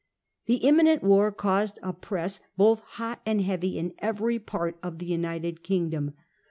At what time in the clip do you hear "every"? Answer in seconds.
3.99-4.39